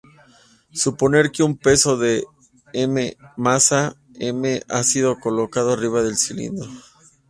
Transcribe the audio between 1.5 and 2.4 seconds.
peso de